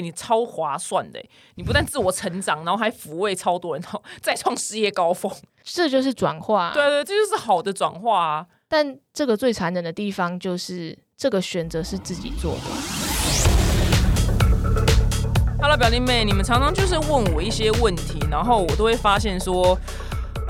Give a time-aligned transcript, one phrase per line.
[0.00, 1.22] 哎，你超划算的，
[1.56, 5.30] 你不但自我成长，然后还抚慰超多人，然后 再创事业高峰。
[5.62, 8.46] 这就是转化，对对，这就是好的转化啊。
[8.66, 12.60] 但这个最残忍的地方就是这个选择是自己做的。
[15.60, 19.78] Hello，表弟妹，你们常常就是问我一些问题，然后我都会发现说。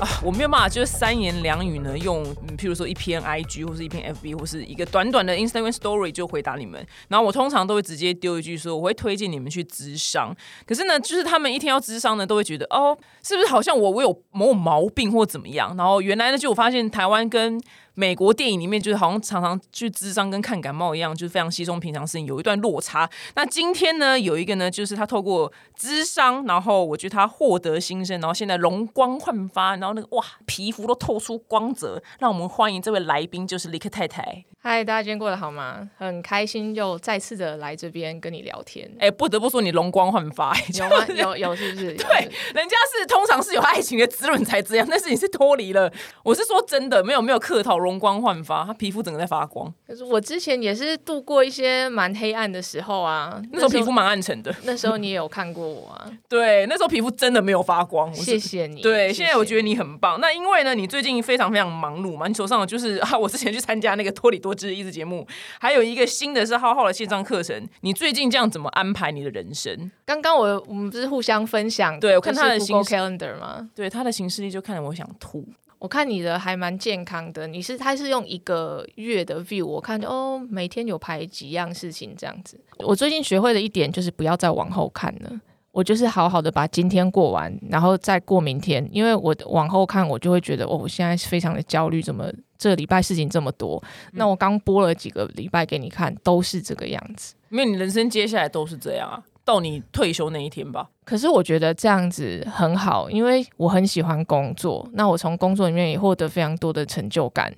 [0.01, 2.25] 啊，我没有办法，就是三言两语呢，用
[2.57, 6.83] 譬如说一篇 IG 或是一篇 FB 或是一个短短的 Instagram Story 就回答你们。
[7.07, 10.35] 然后我通常都会直接丢一句说，我会推荐你们去咨商。
[10.65, 15.77] 可是呢，就是他们一天要咨商呢，都会觉得哦，是不是好像我我有某种毛病或怎么样？
[15.77, 17.61] 然后原来呢，就我发现台湾跟
[17.93, 23.09] 美国电影里面就是好像常常去智商跟看感冒一样，就是非常稀松平常事情，有一段落差。
[23.35, 32.01] 那今天呢，有一个呢，就是他透过智商，然后我觉得他获得新生，然后现在容光焕发，然后那个哇，皮肤都透出光泽。
[32.19, 34.45] 让我们欢迎这位来宾，就是李克太太。
[34.63, 35.89] 嗨，大家今天过得好吗？
[35.97, 38.89] 很开心又再次的来这边跟你聊天。
[38.99, 41.05] 哎，不得不说你容光焕发，有吗？
[41.17, 41.93] 有有是不是？
[41.95, 42.07] 对，
[42.53, 45.91] 人家是通常是有爱情的滋润才这样，但是你是脱离了。
[46.23, 49.73] 我是说真的，没有没有客套，容光焕发，他皮肤整个在发光。
[49.87, 54.53] 可是我之前也是度过一些蛮黑暗的时候啊，那时候皮肤蛮暗沉的。
[54.63, 56.09] 那时候你也有看过我啊？
[56.29, 58.13] 对，那时候皮肤真的没有发光。
[58.13, 58.81] 谢谢你。
[58.81, 60.19] 对，现在我觉得你很棒。
[60.21, 65.27] 那因为呢，你最近非常非常忙碌嘛，你手上就是 啊，我之前去参加那个托里多姿益智节目。
[65.59, 69.91] 还有一个新的是浩浩的线上课程，你最近这样怎么安排你的人生？
[70.05, 73.69] 刚刚我我们不是互相分享，对我看他的新 calendar 吗？
[73.75, 75.45] 对他的形式力就看得我想吐。
[75.81, 82.55] 我看你的还蛮健康的，你是他是用一个月的 view，我看哦每天有排几样事情这样子。
[82.77, 85.41] 我最近学会的一点就是不要再往后看了。
[85.71, 88.87] 我就是好好的把今天过完，然后再过明天。
[88.91, 93.81] 因为我往后看，我就会觉得，哦，我现在非常的焦虑，怎么这礼拜事情这么多？
[94.11, 97.33] 那我刚播了几个礼拜给你看，都是这个样子。
[97.49, 100.89] 因为你人生接下来都是这样啊，到你退休那一天吧。
[101.03, 104.87] 可是我觉得这样子很好，因为我很喜欢工作。
[104.93, 107.53] 那我从工作里面也获得非常多的成就感。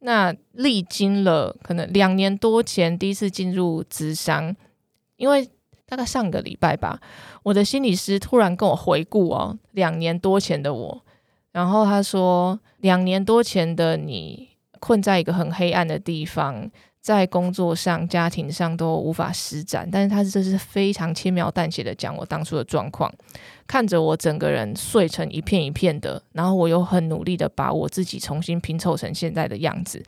[0.00, 4.54] 那历经了可能两年多前第一次进入职商，
[5.16, 5.48] 因为。
[5.86, 6.98] 大概上个礼拜吧，
[7.42, 11.04] 我的心理师突然跟我回顾哦，两年多前的我，
[11.52, 14.48] 然后他说，两年多前的你
[14.80, 16.68] 困在一个很黑暗的地方，
[17.04, 23.12] 在工作上、家庭上都无法施展，但是他这是非常轻描淡写的讲我当初的状况，
[23.66, 30.02] 看着我整个人碎成一片一片的，然后我又很努力的把我自己重新拼凑成现在的样子。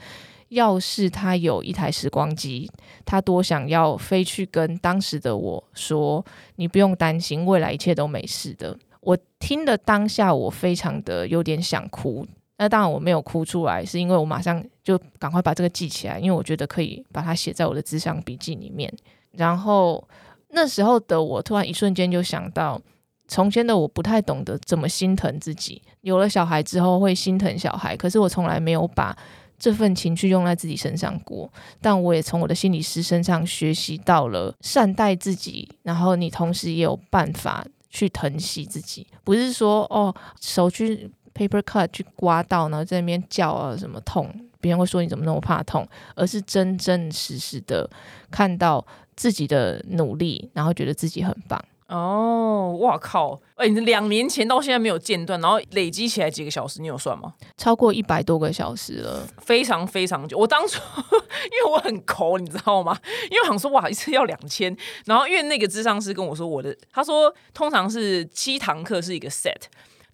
[0.49, 2.71] 要是他有一台时光机，
[3.05, 6.25] 他多想要飞去跟当时的我说
[6.57, 12.27] ：“你不用担心，未来一切都没事的。”我听的当下，我非常的有点想哭。
[12.59, 18.93] 那当然我没有哭出来，是因为我马上就赶快把这个记起来，因为我觉得可以把它写在我的智商笔记里面。
[19.33, 20.03] 然后
[20.51, 22.81] 那时候的我，突然一瞬间就想到，
[23.29, 29.17] 从前的我不太懂得怎么心疼自己，有了小孩之后会心疼小孩，可是我从来没有把。
[29.59, 31.51] 这份情绪用在自己身上过，
[31.81, 47.89] 但我也从我的心理师身上学习到了善待自己，然后你同时也有办法去疼惜自己，不是说哦手去 paper cut 去刮到，然后在那边叫啊什么痛，别人会说你怎么那么怕痛，而是真真实实的
[48.31, 51.63] 看到自己的努力，然后觉得自己很棒。
[51.89, 53.41] 哦，哇靠！
[53.55, 57.33] 哎，你两年前到现在没有间断，然后累积起来几个小时，你有算吗？
[57.57, 60.37] 超过一百多个小时了，非常非常久。
[60.37, 60.81] 我当初
[61.47, 62.99] 因为我很抠，你知道吗？
[63.31, 69.55] 因为我想说哇，一次要两千，然后因为那个智商师跟我说我的，他说通常是七堂课是一个 set，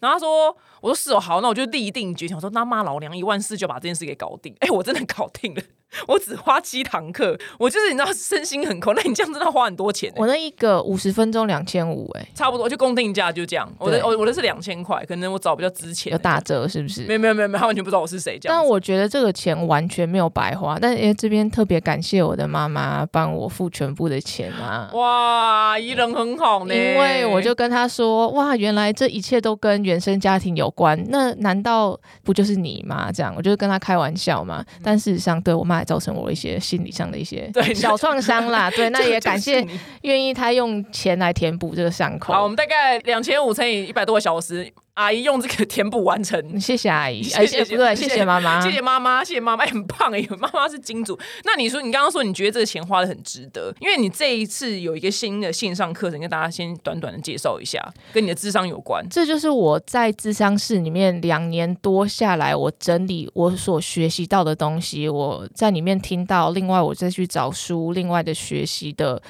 [0.03, 4.53] 然后他说我说是哦，好，那我就立定决心，我说那骂老娘一万四就把这件事给搞定。
[4.59, 5.61] 哎，我真的搞定了。
[6.07, 10.11] 我只花七堂课，我就是你知道身心很空，那你这样真的花很多钱。
[10.15, 13.71] 我那一个五十分钟两千五，哎，差不多就公定价就这样。
[13.77, 17.03] 我的我我的是两千块，可能我找比较值钱，有打折是不是？
[17.03, 18.39] 没有没有没有他完全不知道我是谁。
[18.43, 20.77] 但我觉得这个钱完全没有白花。
[20.81, 24.89] 但是这边特别感谢我的妈妈帮我付全部的钱啊！
[24.93, 26.73] 哇，伊人很好呢。
[26.73, 31.01] 因为我就跟他说，哇，原来这一切都跟原生家庭有关。
[31.09, 33.11] 那难道不就是你吗？
[33.11, 34.65] 这样，我就跟他开玩笑嘛。
[34.81, 35.82] 但事实上，对我妈。
[35.83, 39.65] 造成我一些心理上的一些 小创伤啦， 对，那也感谢
[40.01, 42.33] 愿意他用钱来填补这个伤口。
[42.33, 44.71] 好，我们大概两千五乘以一百多个小时。
[44.95, 51.17] 阿姨用这个填补完成， 谢谢阿姨，谢谢不对，谢谢妈妈，谢谢妈妈，谢谢妈妈，很棒哎，妈妈是金主。
[51.43, 57.81] 那你说，你刚刚说你觉得这个钱花的很值得，因为你这一次有一个新的线上课程，跟大家先短短的介绍一下，
[58.13, 59.03] 跟你的智商有关。
[59.09, 69.21] 这就是我在智商室里面两年多下来，我整理我所学习到的东西，我在里面听到，另外我再去找书，另外的学习的。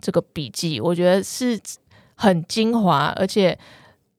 [0.00, 1.58] 这个笔记，我觉得是
[2.14, 3.58] 很精华，而且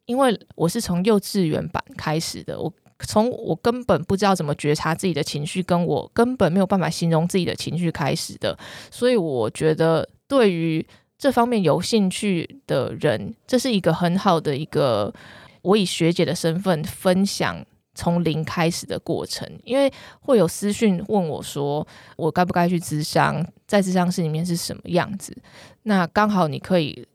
[0.06, 8.58] 因为我是从幼稚园版开始的，我从我根本不知道怎么觉察自己的情绪，跟我根本没有办法形容自己的情绪开始的，
[8.90, 10.86] 所以我觉得对于
[11.18, 15.14] 这方面有兴趣的人，这是一个很好的一个
[15.62, 17.66] 我以学姐的身份分享。
[17.98, 21.88] 从零开始的过程，因为会有私讯问我说，
[22.18, 25.34] 我该不该去咨商，在咨商室里面是什么样子？
[25.84, 27.08] 那刚好你可以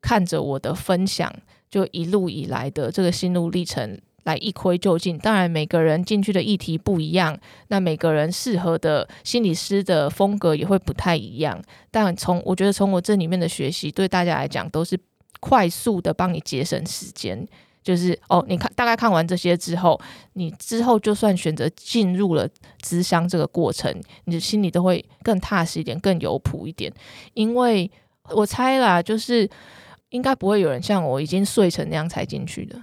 [0.00, 1.28] 看着我的分享，
[1.70, 5.18] 就一路以来的这个心路历程来一窥究竟。
[5.18, 7.38] 当然，每个人进去的议题不一样，
[7.68, 11.60] 那每个人适合的心理师的风格也会不太一样。
[11.90, 14.98] 但从我觉得从我这里面的学习，对大家来讲都是
[15.40, 17.46] 快速的帮你节省时间。
[17.80, 19.98] 就是哦，你看大概看完这些之后，
[20.34, 22.46] 你之后就算选择进入了
[22.82, 23.90] 咨商这个过程，
[24.24, 26.92] 你的心里都会更踏实一点，更有谱一点。
[27.32, 27.90] 因为
[28.30, 29.48] 我猜啦，就是
[30.10, 32.80] 应该不会有人像我已经睡成那样才进去的。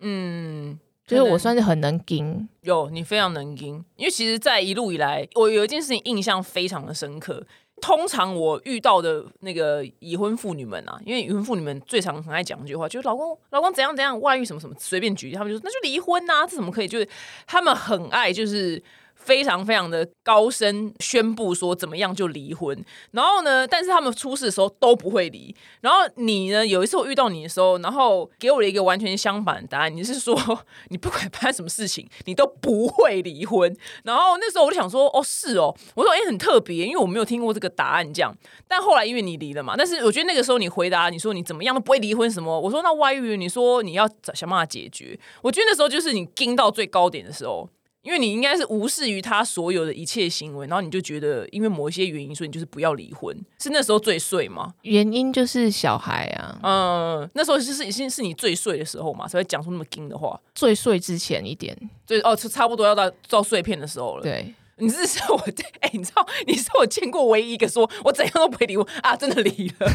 [0.00, 7.44] 嗯，就是我算是很能盯，有你非常能盯，因为其实，在一路以来，我有一件事情印象非常的深刻。
[7.80, 16.88] 通常我遇到的那个已婚妇女们啊，因为已婚妇女们最常很爱讲一句话，就是老公老公怎样怎样外遇什么什么，随便举例，他们就说那就离婚呐，这怎么可以？
[16.88, 17.08] 就是
[17.46, 18.82] 他们很爱就是。
[19.18, 25.54] 非常非常的高声宣布说怎么样就离婚，然后呢，但是他们出事的时候都不会离。
[25.80, 30.34] 然后你呢，有一次我遇到你的时候，然后给我了一个完全相反的答案，你是说
[30.88, 33.76] 你不管发生什么事情，你都不会离婚。
[34.04, 38.34] 然后那时候我就想说，哦，是哦，我说哎，很特别，因为我没有听过这个答案这样。
[38.66, 45.18] 但后来因为你离了嘛，但是我觉得那个时候你回答你说你怎么样都不会离婚什么，我说那外遇，你说你要想办法解决。
[45.42, 47.68] 我觉得那时候就是你盯到最高点的时候。
[48.02, 54.72] 因为你应该是无视于他所有的一切行为，然后你就觉得因为某一些原因，所以你就是不要离婚，是那时候最碎吗？
[54.82, 60.40] 原因就是小孩啊，嗯，那时候就是已经是你最碎的时候嘛，才会讲出那么硬的话。
[60.54, 64.22] 最碎之前一点，最哦，差不多要到造碎片的时候了。
[64.22, 64.54] 对。
[64.78, 65.42] 你是说我
[65.80, 69.90] 哎，你知道你是我见过唯一一个说我怎样都不会离婚啊，真的离了。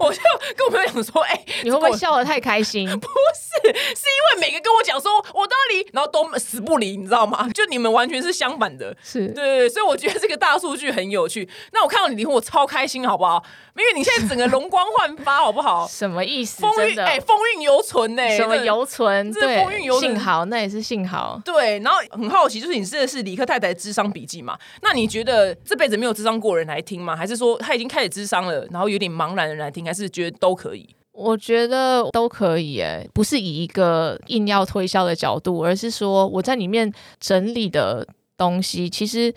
[0.00, 0.20] 我就
[0.56, 2.88] 跟我朋友讲说，哎，你会不会笑得太开心？
[3.00, 7.48] 不是，是因为每个跟我讲说我都要离，然后都死不离，你知道吗？
[7.54, 11.48] 就你们完全是相反的，是对对对，所以我觉得这个大数据很有趣。
[11.72, 13.42] 那我看到你离婚，我超开心，好不好？
[13.76, 15.86] 因为你现在整个容光焕发，好不好？
[15.90, 16.60] 什么意思？
[16.60, 18.36] 风韵哎，风韵犹存呢？
[18.36, 19.32] 什么犹存？
[19.32, 20.12] 对，风韵犹存。
[20.12, 21.40] 幸好，那也是幸好。
[21.44, 24.58] 对，然后很好好奇，就是你真的是理科太太的智商笔记嘛？
[24.82, 27.14] 那你觉得这辈子没有智商过人来听吗？
[27.14, 29.84] 还是说他已经开始智商了，然后有点茫然的来听？
[29.84, 30.88] 还是觉得都可以？
[31.12, 38.04] 我觉得都可以，哎，不是以一个硬要推销的角度，而是说我在里面整理的
[38.36, 39.32] 东西，其实。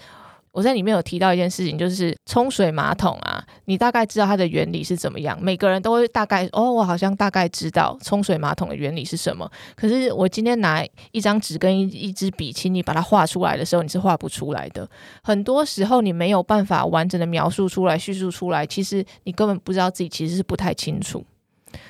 [0.55, 5.37] 我在里面有提到一件事情，就是冲水马桶啊，你大概知道它的原理是怎么样？
[5.41, 9.51] 每个人都会大概哦，我好像大概知道冲水马桶的原理是什么。
[9.75, 10.81] 可是我今天拿
[11.11, 14.89] 一张纸跟一一支笔，请你把它画出来的时候，你是画不出来的。
[15.21, 21.21] 很多时候你没有办法完整的描述出来、叙述出来，其实你根本不知道自己其实是不太清楚。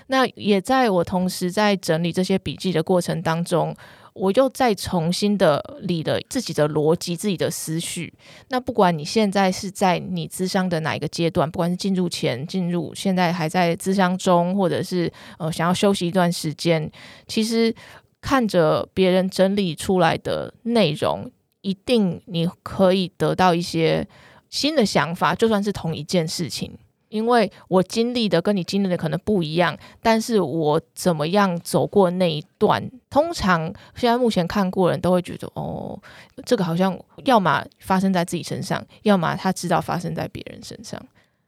[0.08, 3.76] 那也在我同时在整理这些笔记的过程当中。
[4.16, 8.14] 我又再重新的理了自己的逻辑、自己的思绪。
[8.48, 16.90] 那不管你现在是在你咨商的哪一个阶段，不管是进入前、进入现在还在咨商中，或者是呃想要休息一段时间，
[17.28, 17.76] 其实
[18.22, 21.30] 看着别人整理出来的内容，
[21.62, 24.08] 一定你可以得到一些
[24.50, 26.78] 新的想法，就算是同一件事情。
[27.16, 35.98] 因为我经历的跟你经历的可能不一样，但是我怎么样走过那一段，通常现在目前看过人都会觉得，哦，
[36.46, 41.02] 这个好像要么发生在自己身上，要么他知道发生在别人身上。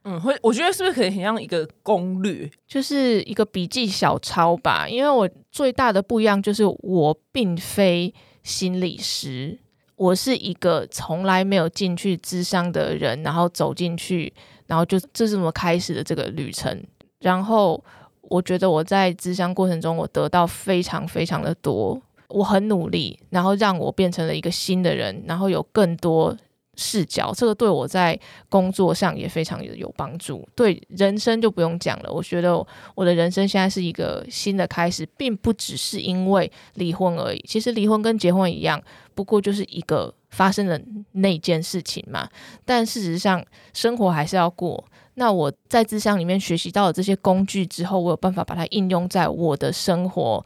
[0.04, 4.88] 嗯，会，我觉得是不是可以很像一个攻略，就是一个笔记小抄吧？
[4.88, 9.58] 因为我最大的不一样就是我并非心理师，
[9.96, 14.32] 我是一个从来没有进去智商的人，然后走进去。
[14.68, 16.80] 然后就这是我开始的这个旅程？
[17.18, 17.82] 然后
[18.20, 22.00] 我觉得我在咨商过程中，我得到非常非常的多。
[22.28, 26.36] 我很努力，然后让我变成了一个新的人，然后有更多
[26.76, 27.32] 视角。
[27.34, 28.16] 这个对我在
[28.50, 30.46] 工作上也非常有帮助。
[30.54, 32.12] 对人生就不用讲了。
[32.12, 37.42] 我觉得我的人生现在是一个新的开始，并不只是因为离婚而已。
[37.48, 38.80] 其实离婚跟结婚一样，
[39.14, 40.14] 不过就是一个。
[40.30, 40.80] 发生的
[41.12, 42.28] 那件事情嘛，
[42.64, 44.84] 但事实上生活还是要过。
[45.14, 50.44] 那我在智商里面学习到了这些工具之后，我有办法把它应用在我的生活，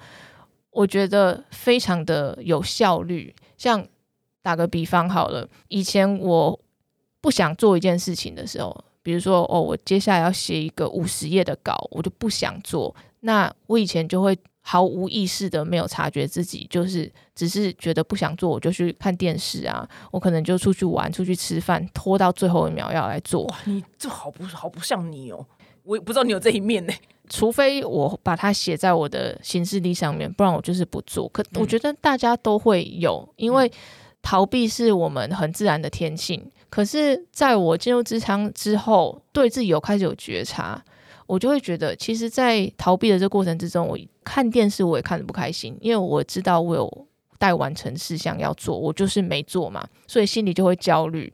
[0.70, 3.34] 我觉得非常的有效率。
[3.58, 3.86] 像
[4.40, 6.58] 打个比方好了，以前我
[7.20, 12.94] 不想做一件事情的时候，比如说，哦，我接下来要写一个五十页的稿，我就不想做。
[13.20, 23.44] 那我以前就会毫无意识的没有察觉自己，就是只是觉得不想做，我就去看电视啊，我可能就出去玩、出去吃饭，拖到最后一秒要来做。
[23.44, 25.44] 哇，你这好不好不像你哦，
[25.82, 26.92] 我也不知道你有这一面呢。
[27.28, 31.28] 除非我把它写在我的行事历上面，不然我就是不做。
[31.30, 33.70] 可我觉得大家都会有，因为
[34.20, 36.44] 逃避是我们很自然的天性。
[36.68, 40.82] 可是在我进入职场之后，对自己有开始有觉察。
[41.32, 47.06] 我就会觉得，其实，在逃避的这过程之中，我看电视我也看得不开心，因为我知道我有
[47.38, 51.32] 待完成事项要做，我就是没做嘛，所以心里就会焦虑。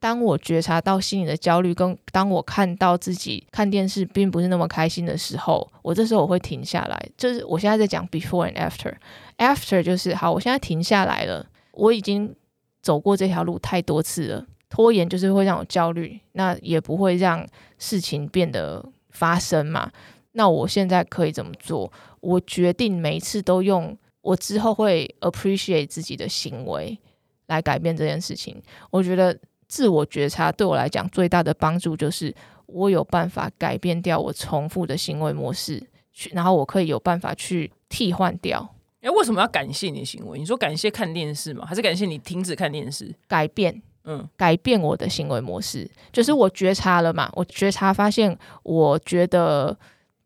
[0.00, 6.98] 当我觉察到心里的焦虑，跟当我看到自己看电视并不是那么开心的时候，我这时候我会停下来。
[7.18, 12.34] 就是我现在在讲 before and after，after 就是好，我现在停下来了，我已经
[12.80, 17.46] 走过这条路太多次了，拖延就是会让我焦虑，那也不会让
[17.76, 18.82] 事情变得。
[19.14, 19.90] 发生嘛？
[20.32, 21.90] 那我现在可以怎么做？
[22.20, 26.98] 我决定每一次都用我之后会 appreciate 自己的行为
[27.46, 28.60] 来改变这件事情。
[28.90, 32.34] 我觉得自我觉察对我来讲最大的帮助就是
[32.66, 38.74] 我有办法改变掉我重复的行为模式，去然后我可以有办法去替换掉。
[39.02, 40.38] 诶，为什么要感谢你的行为？
[40.38, 41.64] 你说感谢看电视吗？
[41.66, 43.14] 还是感谢你停止看电视？
[43.28, 43.82] 改变。
[44.04, 49.76] 嗯，改变我的行为模式，就是我觉察了嘛，我觉察发现我觉得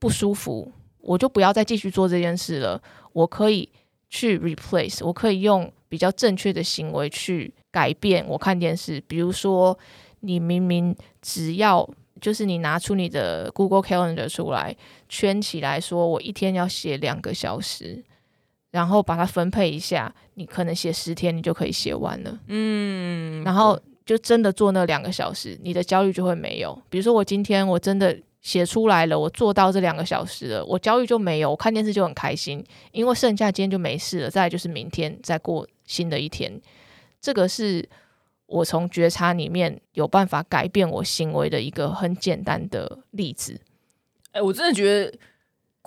[0.00, 0.70] 不舒服，
[1.00, 2.80] 我就不要再继续做这件事了。
[3.12, 3.68] 我可以
[4.10, 9.00] 去 replace，我可以用比较正确的行为去改变我看电视。
[9.06, 9.78] 比如说，
[10.20, 11.88] 你明明只要
[12.20, 14.74] 就是你拿出你的 Google Calendar 出来
[15.08, 18.04] 圈起来说，我一天要写两个小时。
[18.70, 22.38] 然后把它分配一下，你可能写十天，你就可以写完了。
[22.48, 26.78] 嗯，然后就真的做那两个小时，你的焦虑就会没有。
[26.90, 34.30] 比如说我今天我真的写出来了，我做到这两个小时了，我焦虑就没有，我看电视就很开心，因为剩下今天就没事了。
[34.30, 36.60] 再就是明天再过新的一天，
[37.22, 37.88] 这个是
[38.46, 43.58] 我从觉察里面有办法改变我行为的一个很简单的例子。
[44.32, 45.18] 哎，我真的觉得。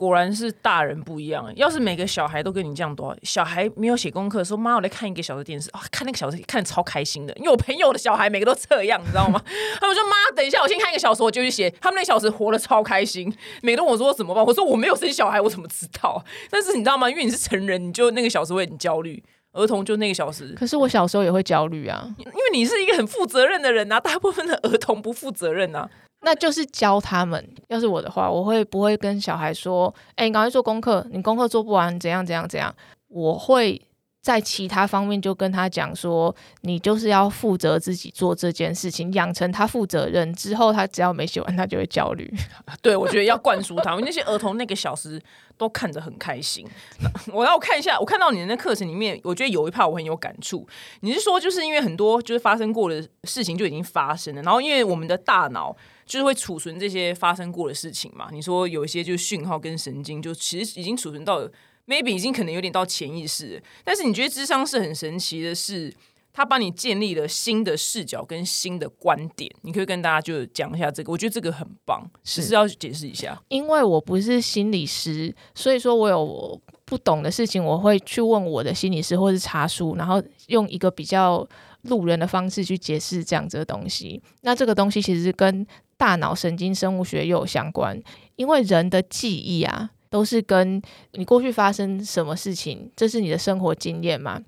[0.02, 1.48] 果然是大人不一样。
[1.56, 7.34] 要是每个小孩都跟你这样多，小孩没有写功课，说妈，我来看一个小时电视啊，看那个小时看超开心的。
[7.36, 9.40] 因为我朋友的小孩每个都这样，你知道吗？
[9.80, 11.70] 他们说妈，等一下我先看一个小时，我就去写。
[11.80, 13.32] 他们那小时活得超开心。
[13.62, 14.44] 每个我说怎么办？
[14.44, 16.26] 我说我没有生小孩，我怎么知道？
[16.50, 17.08] 但是你知道吗？
[17.08, 19.24] 因为你是成人，你就那个小时会很焦虑。
[19.54, 24.00] 儿童就那个小时，可是我小时候也会焦虑啊，因为你是一个很负责任的人呐。
[24.00, 25.90] 大部分的儿童不负责任呐。
[26.22, 27.48] 那就是教他们。
[27.68, 32.74] 要是我的话，我会不会跟小孩说：“哎，你赶快做功课，你功课做不完，怎样怎样怎样？”
[33.10, 33.82] 我会
[34.22, 42.32] 在其他方面就跟他讲说：“你就是要负责自己做这件事情，养成他负责任之后，他只要没写完，他就会焦虑。
[42.84, 45.20] ”对，我觉得要灌输他，因为那些儿童那个小时
[45.58, 46.68] 都看着很开心。
[47.34, 50.68] 我要看一下，我看到你的那课程里面，我觉得有一 part 我很有感触。
[51.00, 55.76] 你是说，就是因为很多就是发生过的事情就已经发生了，然后因为我们的大脑。
[56.04, 58.28] 就是会储存这些发生过的事情嘛？
[58.34, 61.48] 你说有一些就是讯号跟神经，就其实已经储存到
[61.88, 63.62] maybe 已经可能有点到潜意识。
[63.84, 65.94] 但是你觉得智商是很神奇的，是
[66.34, 69.52] 它帮你建立了新的视角跟新的观点。
[69.64, 73.42] 你可以跟大家就讲一下这个，我觉得这个很棒，只是要解释一下。
[73.50, 81.46] 因为我不是心理师，所以说我有不懂的事情，我会去问我的心理师，或是查书，然后用一个比较
[81.84, 84.22] 路人的方式去解释这样子的东西。
[84.42, 85.66] 那这个东西其实跟
[85.98, 88.02] 大脑神经生物学又有相关，
[88.36, 90.80] 因为人的记忆啊，都是跟
[91.14, 94.40] 你过去发生什么事情，这是你的生活经验嘛？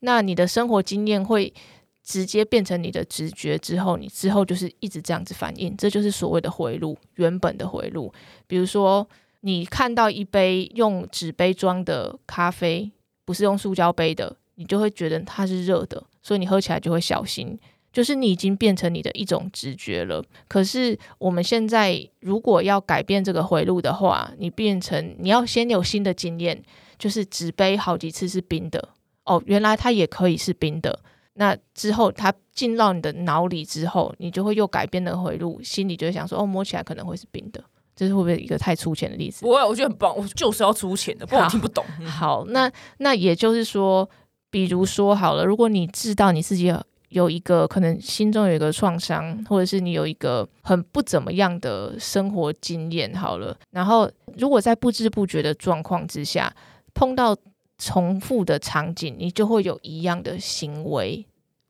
[0.00, 1.54] 那你的生活经验会
[2.02, 8.12] 直接变成你的直觉，之后你之后就是一直这样子反应，这就是所谓的回路，原本的回路。
[8.46, 9.08] 比如说，
[9.40, 12.90] 你看到一杯用纸杯装的咖啡，
[13.24, 17.58] 不是用塑胶杯的，你就会觉得它是热的，所以你喝起来就会小心。
[17.94, 20.20] 就是你已经变成你的一种直觉了。
[20.48, 26.60] 可是我们现在如果要改变这个回路的话，你变成你要先有新的经验，
[26.98, 28.88] 就是纸杯好几次是冰的
[29.26, 30.98] 哦，原来它也可以是冰的。
[31.34, 37.62] 那之后它进到你的脑里之后，你就会又改变的回路，心里就会想说哦，摸起来可能会是冰的。
[37.94, 39.42] 这是会不会一个太粗浅的例子？
[39.42, 40.16] 不会，我觉得很棒。
[40.16, 41.84] 我就是要粗浅的，不然我听不懂。
[42.04, 44.10] 好，那那也就是说，
[44.50, 46.74] 比如说好了，如果你知道你自己。
[47.14, 56.52] 有一个可能心中有一个创伤，或者是你有一个很不怎么样的生活经验，好了，然后如果在不知不觉的状况之下
[56.92, 57.36] 碰到
[57.78, 61.24] 重复的场景，你就会有一样的行为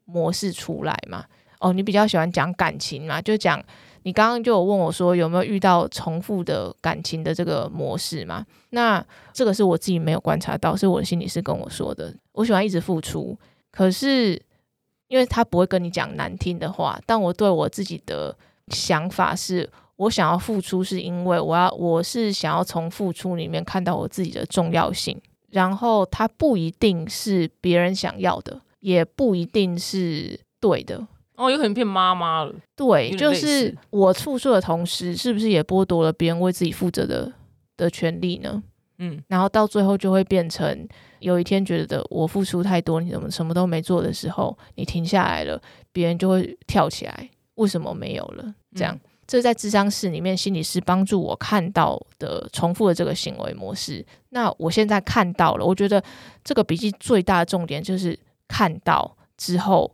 [0.07, 1.27] 模式出来嘛？
[1.61, 3.21] 哦，你比较喜欢讲感情嘛？
[3.21, 3.63] 就讲
[4.05, 8.47] 你刚刚就有问我说有没有遇到重复的感情的这个模式嘛？
[8.71, 12.15] 那这个是我自己没有观察到，是我的心理师跟我说的。
[12.33, 13.39] 我喜欢一直付出，
[13.71, 14.41] 可是
[15.15, 18.37] 因为他不会跟你讲难听的话，但我对我自己的
[18.69, 19.71] 想法是。
[19.97, 25.17] 我想要付出，是因为我要，我是想要从付出里面看到我自己的重要性。
[25.53, 31.07] 然后，它不一定是别人想要的，也不一定是对的。
[31.37, 32.53] 哦，有可能变妈妈了。
[32.75, 37.33] 对，就是我付出的同时，是不是也剥夺了别人为自己负责的
[37.77, 38.65] 的权利呢？
[38.99, 40.87] 嗯，然后到最后就会变成，
[41.19, 45.61] 有一天觉得我付出太多，你怎么什么都没做的时候，你停下来了，
[45.93, 48.55] 别人就会跳起来，为什么没有了？
[48.75, 48.99] 这样。
[49.27, 54.05] 这在智商室里面，心理师帮助我看到的重复的这个行为模式。
[54.29, 56.03] 那我现在看到了，我觉得
[56.45, 59.91] 这个笔记最大的重点就是看到之后，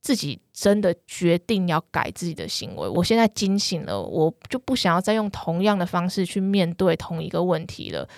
[0.00, 2.88] 自己真的决定要改自己的行为。
[2.88, 8.08] 我现在惊醒了，我就不想要再用同样的方式去面对同一个问题了。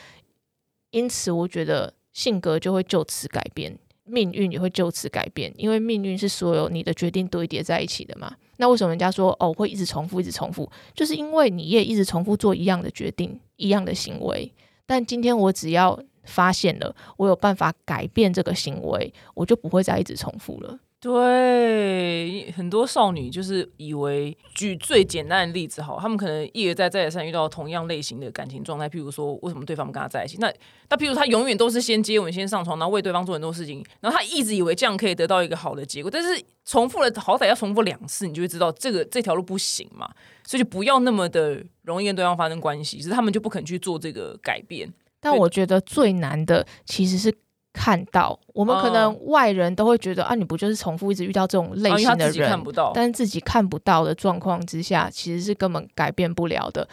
[0.92, 3.76] 因此，我觉得性格就会就此改变。
[4.04, 8.34] 命运也会就此改变，因为命运是所有你的决定堆叠在一起的嘛。
[8.56, 10.68] 那为什么人家说哦会一直重复，一直重复？
[10.92, 14.52] 就是因为你也一直重复做一样的决定，一样的行为。
[14.84, 20.78] 但今天我只要发现了，我有办法改变这个行为，我就不会再一直重复了。
[21.02, 30.36] 对，很多少女就是以为，举最简单的例子好，他们可能一而再再而三遇到同样类型的感情状态，譬如说，为什么对方不跟他在一起？
[30.38, 30.46] 那
[30.88, 40.08] 那譬如他永远都是先接吻、先上床，然后为对方做很多事情，然后他一直以为这样可以得到一个好的结果，但是重复了，好歹要重复两次，你就会知道这个这条路不行嘛，
[40.46, 44.88] 所以就不要那么的容易跟对方发生关系，是他们就不肯去做这个改变。
[45.20, 47.34] 但我觉得最难的其实是。
[47.72, 52.62] 看到我们可能外人都会觉得啊，你不就是重复一直遇到这种类型的人，
[52.94, 56.86] 但是自己看不到的状况之下，其实是根本改变不了的。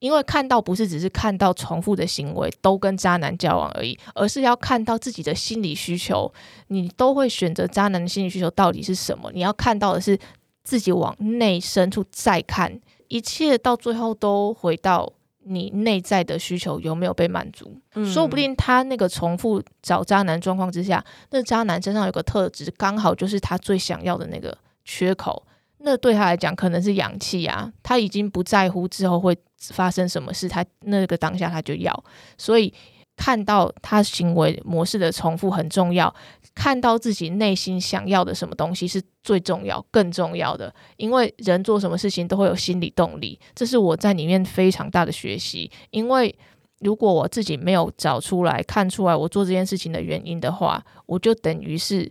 [0.00, 6.30] 因为看到不是只是看到重复的行为都跟渣男交往而已，而是要看到自己的心理需求，
[6.66, 9.30] 你都会选择渣男的心理需求到底是什么？
[9.32, 10.18] 你要看到的是
[10.62, 15.10] 自己往内深处再看，一切到最后都回到。
[15.44, 17.80] 你内在的需求有没有被满足？
[18.12, 25.46] 说不定他那个重复找渣男状况之下，那渣男身上有个特质，刚好就是他最想要的那个缺口。
[25.78, 29.36] 那对他来讲可能是氧气啊，他已经不在乎之后会
[29.70, 32.04] 发生什么事，他那个当下他就要，
[32.36, 32.72] 所以。
[33.16, 36.12] 看到他行为模式的重复很重要，
[36.54, 40.74] 看到自己内心想要的什么东西是最重要、更重要的。
[40.96, 45.70] 因为人做什么事情都会有心理动力，这是我在里面非常大的学习。
[45.90, 46.36] 因为
[46.80, 52.10] 如果我自己没有找出来、看出来我做这件事情的原因的话，我就等于是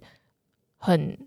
[0.78, 1.18] 很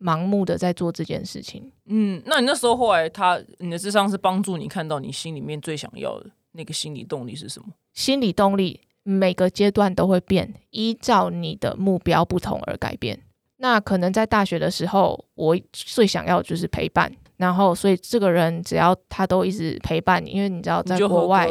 [0.00, 1.70] 盲目的在做这件事情。
[1.84, 7.68] 嗯，那你那时候后来他你的智商是帮助你看到你心里面最想要的那个心理动力是什么？
[7.92, 8.80] 心理动力。
[9.08, 13.16] 每个阶段都会变，依照你的目标不同而改变。
[13.58, 21.48] 那可能在大学的时候，我最想要就是陪伴，然后所以这个人只要他都一直陪伴你，因为你知道在国外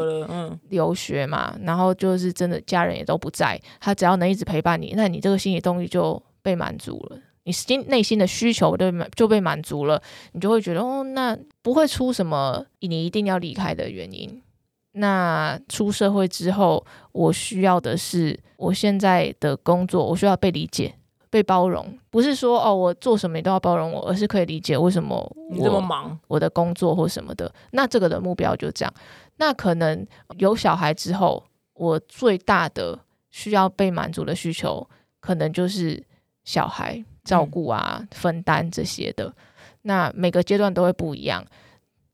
[0.68, 10.02] 留学嘛，然后就是真的家人也都不在，他只要能一直陪伴你，那你这个心理动力就被满足了，你心内心的需求就就被满足了，
[10.34, 14.42] 你就会觉得哦，那不会出什么你一定要离开的原因。
[14.98, 20.96] 那出社会之后，我需要的是我现在的工作，我需要被理解、
[21.30, 22.00] 被包容。
[22.10, 27.54] 不是说哦，我做什么你都要包容我，而是可以理解为什么你这么忙，我的工作或什么的。
[27.72, 28.94] 那这个的目标就这样。
[29.36, 32.98] 那可能有小孩之后，我最大的
[33.32, 34.88] 需要被满足的需求，
[35.20, 36.02] 可能就是
[36.46, 39.34] 小孩照顾啊、分担这些的。
[39.82, 41.46] 那每个阶段都会不一样。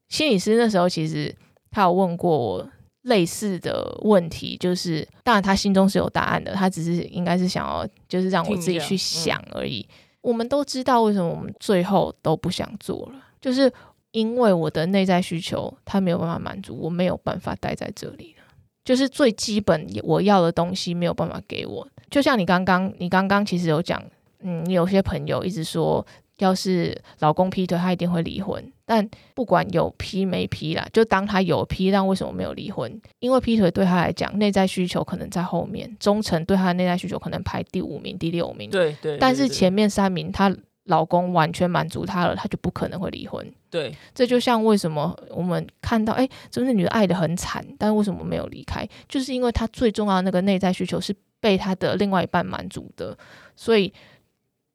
[0.10, 1.36] 心理师那时候其实。
[1.72, 2.70] 他有问过我
[3.04, 9.88] 类似的问题，就是当然他心中是有答案的，他只是应该是想要就是让我自己去想而已。
[10.22, 13.72] 我们都知道为什么我们最后都不想做了，就是
[14.12, 18.44] 因为我的内在需求他没有办法满足，我没有办法待在这里了。
[18.86, 24.04] 就是最基本我要的东西没有办法给我，就像你刚刚你刚刚其实有讲，
[24.42, 26.06] 嗯，你有些朋友一直说。
[26.44, 28.64] 要是老公劈腿，她一定会离婚。
[28.86, 33.02] 但不管有劈没劈啦，就当她有劈，但为什么没有离婚？
[33.20, 38.70] 因为劈腿对她来讲，内在需求可能在后面，忠诚对她的内在需求可能排第五名、第六名。
[38.70, 39.18] 对对。
[39.18, 40.54] 但是前面三名，她
[40.86, 43.50] 老公完全满足她了，她就不可能会离婚。
[43.70, 43.96] 对。
[44.14, 48.86] 这就像为什么我们看到，哎，这个女的爱的很惨，但为什么没有离开？
[49.08, 53.18] 就是因为她最重要的那个内在需求是被她的另外一半满足的，
[53.56, 53.94] 所以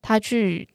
[0.01, 0.67] 她去。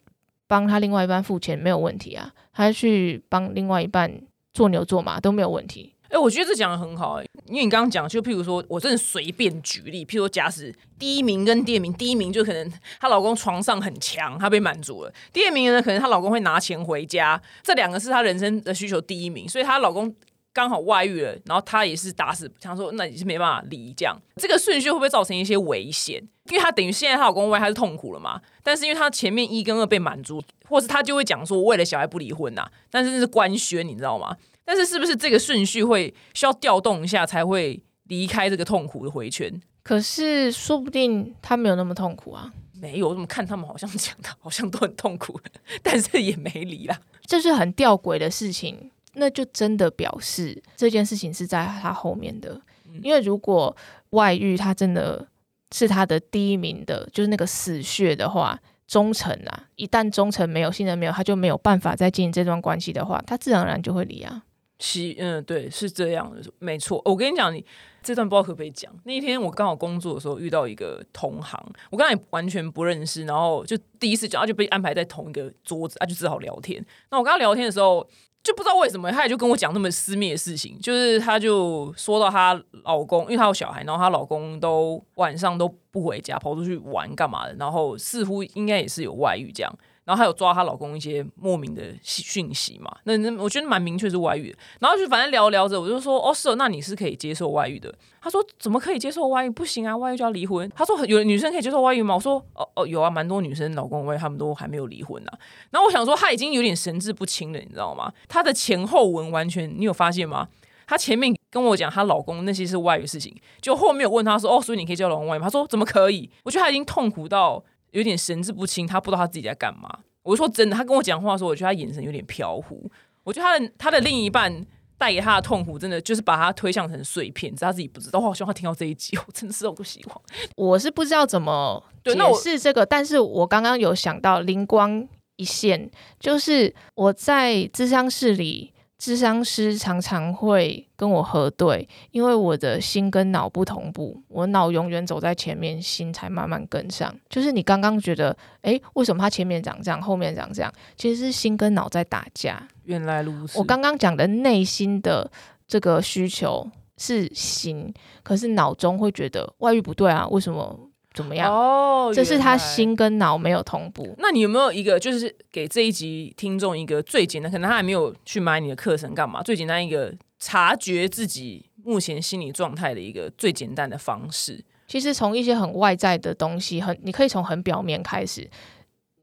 [0.51, 4.11] 帮他另外一半付钱没有问题啊，他去帮另外一半
[4.53, 5.95] 做牛做马都没有问题。
[6.09, 20.13] 哎、我觉得这讲的很好、哎，因为你刚刚讲，就譬如说，我真的随便举例，譬如说，假使第一名跟第二名，第一名就可能她老公床上很强，她被满足了；第二名呢，可能她老公会拿钱回家，这两个是她人生的需求第一名，所以她老公
[20.53, 26.21] 刚好外遇了，然后她也是打死想说，那你是没办法离这样，这个顺序会不会造成一些危险？
[26.49, 34.35] 因为她等于现在她老公外，她是痛苦了嘛，但是因为她前面一跟二被满足，或是她就会讲说，我为了小孩不离婚呐、但是那是官宣，你知道吗？
[34.65, 39.61] 但是是不是这个顺序会需要调动一下才会离开这个痛苦的回圈？
[39.83, 45.39] 可是说不定他没有那么痛苦啊，没有，我怎么看他们好像讲的，好像都很痛苦，
[45.81, 46.99] 但是也没离啦。
[47.25, 48.91] 这是很吊诡的事情。
[49.13, 52.59] 那就真的表示这件事情是在他后面的，
[53.01, 53.75] 因为如果
[54.11, 55.27] 外遇他真的
[55.73, 64.43] 是他的第一名的，就是那个死穴的话，忠诚啊，一旦忠诚没有，信任没有，他就没有办法再经营这段关系的话，他自然而然就会离啊。
[64.83, 66.99] 其嗯，对，是这样的，没错。
[67.05, 67.63] 我跟你讲，你
[68.01, 68.91] 这段不知道可不可以讲。
[69.03, 76.83] 那一天我刚好工作的时候遇到一个同行，我刚才也完全不认识，然后就第一次讲，他就被安排在同一个桌子，他就只好聊天。
[77.11, 78.09] 那我跟他聊天的时候，
[78.43, 89.71] 就不知道为什么，他也就跟我讲那么私密的事情，就是他就说到她老公，因为她有小孩，然后她老公都晚上都不回家，跑出去玩干嘛的，然后似乎应该也是有外遇这样。
[90.03, 94.55] 然后还有抓她老公一些莫名的讯息嘛，那那我觉得蛮明确是外遇。
[94.79, 97.93] 然后就反正聊聊着，我就说哦是哦，那你是可以接受外遇的。
[98.21, 99.49] 他说怎么可以接受外遇？
[99.49, 100.69] 不行啊，外遇就要离婚。
[100.75, 102.15] 他说有女生可以接受外遇吗？
[102.15, 105.39] 我说哦哦有啊，蛮多女生老公外遇，他们都还没有离婚啊。
[105.69, 108.11] 然后我想说他已经有点神志不清了，你知道吗？
[108.27, 110.47] 他的前后文完全你有发现吗？
[110.87, 115.39] 她前面跟我讲她老公那些是外遇事情，就后面有问她说哦，所以你可以叫老公外遇？
[115.39, 116.29] 她说怎么可以？
[116.43, 119.99] 我觉得她已经痛苦到有点神志不清，他不知道他自己在干嘛。
[120.23, 122.89] 我说真的，他跟我讲话的时候，我觉得他眼神有点飘忽。
[123.23, 124.65] 我觉得他的他的另一半
[124.97, 128.19] 带给他的痛苦，真的就是把他推向成碎片，只是她自己不知道。
[128.19, 130.21] 我好希望他听到这一集， 我真的是我不希望。
[130.55, 138.70] 我是不知道怎么解释这个，但是我刚刚有想到灵光一现，就是我在智商室里，
[139.01, 147.11] 咨商师常常会跟我核对，因为我的心跟脑不同步，我脑永远走在前面，心才慢慢跟上。
[147.27, 150.71] 就是你刚刚觉得，诶，为什么他前面长这样，后面长这样？
[150.95, 152.61] 其实是心跟脑在打架。
[152.83, 155.31] 原来如此，我刚刚讲的内心的
[155.67, 160.79] 这个需求是心，可是脑中会觉得外遇不对啊，为什么
[161.13, 161.53] 怎么样？
[161.53, 164.15] 哦，这是他心跟脑没有同步。
[164.17, 169.43] 那你有没有一个，就是给这一集听众一个最简单，可能他还没有去买你的课程干嘛？
[169.43, 174.63] 最简单一个察觉自己目前心理状态的一个最简单的方式。
[174.87, 178.49] 其实从一些很外在的东西，很你可以从很表面开始。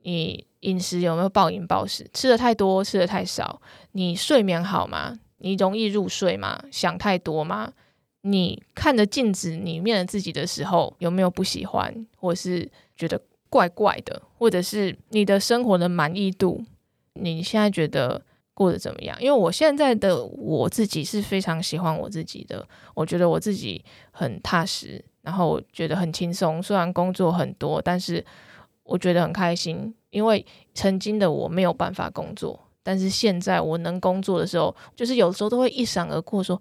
[0.03, 2.09] 你饮食有没有暴饮暴食？
[2.14, 3.61] 吃的太多，吃的太少？
[3.92, 5.18] 你睡眠好吗？
[5.38, 6.59] 你容易入睡吗？
[6.70, 7.72] 想太多吗？
[8.30, 16.62] 你看着镜子里面的自己的时候，有没有不喜欢，或是觉得怪怪的，或者是你的生活的满意度？
[17.14, 18.20] 你现在觉得
[18.54, 19.16] 过得怎么样？
[19.20, 26.62] 因为我现在的我自己是非常喜欢我自己的，我觉得我自己很踏实，然后我觉得很轻松。
[26.62, 28.24] 虽然工作很多，但是
[28.84, 36.60] 我觉得很开心，因为曾经的我没有办法工作，但是现在我能工作的时候，就是有时候都会一闪而过说，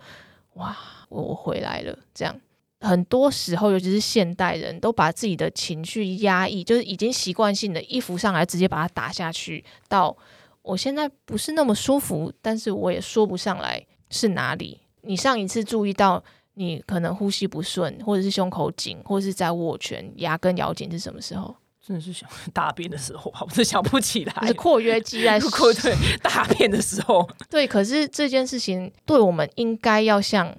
[0.53, 0.75] 哇，
[1.09, 1.97] 我我回来了。
[2.13, 2.35] 这样
[2.81, 9.63] 很多时候，尤其是现代人都把自己的情绪压抑，就是已经习惯性的一浮上来，直接把它打下去。
[9.87, 10.15] 到
[10.61, 14.79] 我现在不是那么舒服，但是我也说不上来是哪里。
[15.01, 21.55] 你上一次注意到你可能呼吸不顺，或者是胸口紧，或者是在握拳、牙根咬紧是什么时候？
[21.83, 24.53] 真的是想 大便的时候吧，我真想不起来就是。
[24.59, 30.53] 括约肌在扩对大便的时候， 对，可是这件事情对我们应该要像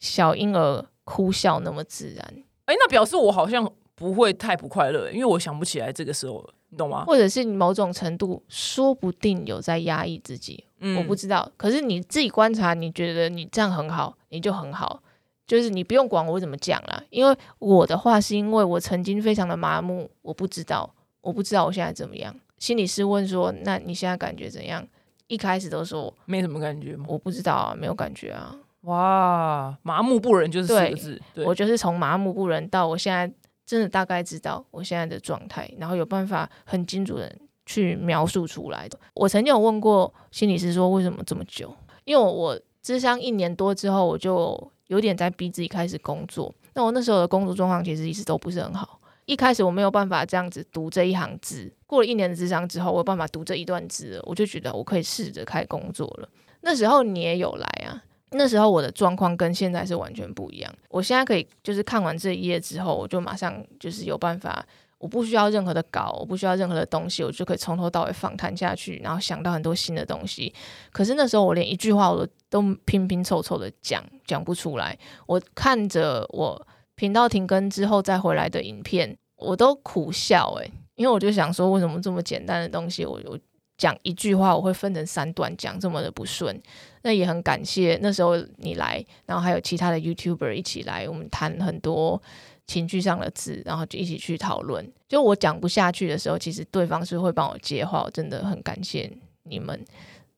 [0.00, 2.34] 小婴儿哭笑那么自然，
[2.64, 7.04] 哎、那表示我好像不会太不快乐，因为我想不起来这个时候了，你懂吗？
[7.04, 11.50] 或者是你某种程度说不定有在压抑自己，嗯我不知道。
[11.56, 15.02] 可是你自己观察，你觉得你这样很好，你就很好，
[15.46, 17.02] 就是你不用管我怎么讲啦。
[17.10, 22.34] 因为我的话是因为我曾经非常的麻木，我不知道，我不知道我现在怎么样。
[22.58, 24.86] 心理师问说：“那你现在感觉怎样？”
[25.28, 27.04] 一开始都说没什么感觉吗？
[27.08, 28.56] 我不知道啊，没有感觉啊。
[28.82, 33.30] 哇，麻木不仁就是四个字，对，我就是从麻木不仁到我现在
[33.66, 38.98] 真的大概知道我现在的状态，然后有办法很精准的去描述出来的。
[39.14, 46.52] 我曾经有问过心理师说为什么这么久，因为我我智商一年多之后，我就有点在逼自己开始工作。
[46.72, 48.98] 那我那时候的工作状况其实一直都不是很好。
[49.26, 56.28] 一开始我没有办法这样子读这一行字，过了一年的智商之后，我有办法读这一段字了，我就觉得我可以试着开始工作了。
[56.62, 58.02] 那时候你也有来啊。
[58.32, 60.72] 那时候我的状况跟现在是完全不一样。
[60.88, 64.64] 我现在可以就是看完这一页之后，我就马上就是有办法，
[64.98, 70.54] 我不需要任何的稿，我不需要任何的东西，我就可以从头到尾访谈下去，然后想到很多新的东西。
[70.92, 74.96] 可是那时候我连一句话我都都拼拼凑凑的讲讲不出来。
[75.26, 83.38] 我看着我频道停更之后再回来的影片，我都苦笑诶、因为我就想说，为什么这么简单的东西，我我
[83.76, 86.60] 讲一句话，我会分成三段讲，这么的不顺。
[87.02, 92.20] 那也很感谢那时候你来，然后还有其他的 YouTuber 一起来，我们谈很多
[92.66, 94.86] 情绪上的字，然后就一起去讨论。
[95.08, 99.10] 就我讲不下去的时候，其实对方是会帮我接话，我真的很感谢
[99.44, 99.84] 你们。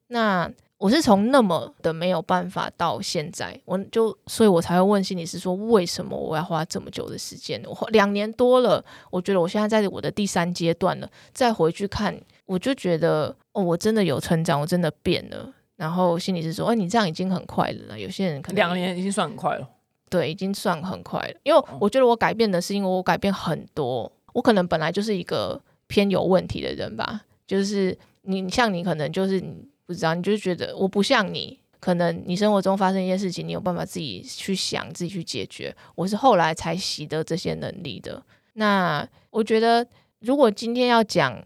[0.09, 7.63] 那我是从那么的没有办法到现在，我就所以，我才会问心理师说，为什么我要花这么久的时间？
[7.67, 15.53] 我两年多了，我觉得我现在在我的第三阶段了，再回去看，我就觉得哦，我真的有成长，我真的变了。
[15.83, 17.99] 然后心理师说，哎，你这样已经很快了。
[17.99, 19.69] 有些人可能两年已经算很快了，
[20.09, 21.35] 对，已经算很快了。
[21.43, 24.11] 因为我觉得我改变的是，因为我改变很多。
[24.33, 29.69] 我可能本来就是一个偏有问题的人吧，就是你像你可能就是你。
[29.85, 35.75] 不知道，你就觉得我不像你，可能你生活中发生一些事情，你有办法自己去想，自己去解决。
[35.97, 38.23] 我是后来才习得这些能力的。
[38.55, 39.85] 那我觉得，
[40.21, 41.37] 如果今天要讲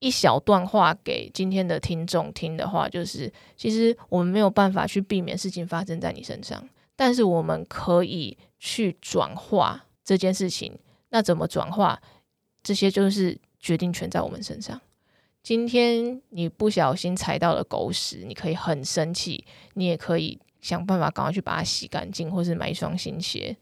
[0.00, 10.78] 一小段话给今天的听众听的话，就是其实我们没有办法去避免事情发生在你身上，但是我们可以去转化这件事情。
[11.10, 12.00] 那怎么转化？
[12.62, 14.80] 这些就是决定权在我们身上。
[15.42, 23.56] 今天你不小心踩到了狗屎，你可以很生气，你也可以想办法赶快去把它洗干净，或是买一双新鞋。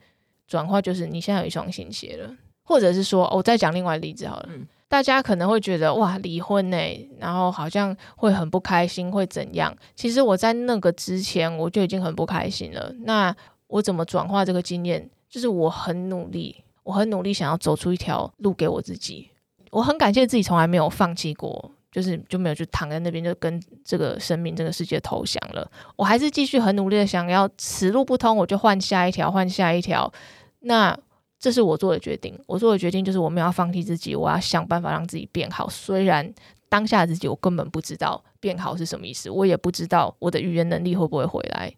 [0.47, 4.49] 转化就是你现在有一双新鞋了，或者是说，我再讲另外例子好了。
[4.93, 6.77] 大家可能会觉得哇，离婚呢，
[7.19, 9.75] 然后好像会很不开心，会怎样？
[9.95, 12.93] 其实我在那个之前我就已经很不开心了。
[13.05, 13.35] 那
[13.69, 15.09] 我怎么转化这个经验？
[15.31, 19.31] 就是我很努力，我很努力想要走出一条路给我自己。
[19.71, 25.67] 我很感谢自己从来没有放弃过，就是就没有就躺在那边就跟这个生命这个世界投降了。
[25.97, 30.13] 我还是继续很努力的想要此路不通，我就换下一条，换下一条。
[30.61, 30.95] 那
[31.43, 35.69] 这是我做的决定，我做的决定就是我们要放弃自己，我要想办法让自己变好。
[35.69, 36.33] 虽然
[36.69, 41.75] 当下自己我根本不知道变好是什么意思，我也不知道我的语言能力会不会回来。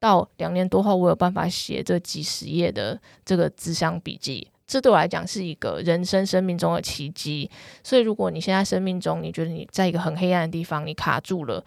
[0.00, 4.48] 到两年多后，我有办法写这几十页的这个智商笔记。
[4.66, 7.50] 这对我来讲是一个人生生命中的奇迹，
[7.82, 11.62] 所以如果你现在生命中你觉得你在一个很黑暗的地方，你卡住了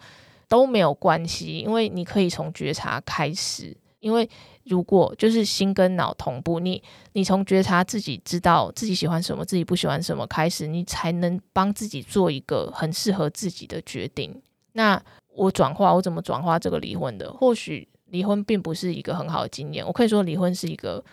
[0.48, 3.76] 都没有关系，因为你可以从觉察开始。
[4.00, 4.28] 因为
[4.64, 6.82] 如果就是心跟脑同步，你
[7.12, 14.40] 你从觉察自己知道自己喜欢什么，自己不喜欢什么开始，你才能帮自己做一个很适合自己的决定。
[14.72, 15.02] 那
[15.34, 17.32] 我转化，我怎么转化这个离婚的？
[17.32, 21.04] 或许离婚并不是一个很好的经验，我可以说离婚是一个。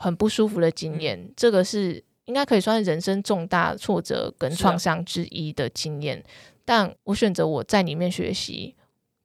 [0.00, 6.22] 很不舒服的经验，这个是应该可以算是人生重大挫折跟创伤之一的经验。
[6.64, 8.76] 但我选择我在里面学习